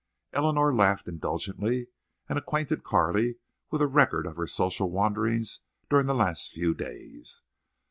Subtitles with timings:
[0.33, 1.85] Eleanor laughed indulgently,
[2.27, 3.35] and acquainted Carley
[3.69, 5.59] with a record of her social wanderings
[5.91, 7.43] during the last few days.